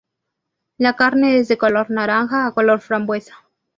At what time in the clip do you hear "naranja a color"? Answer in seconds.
1.91-2.79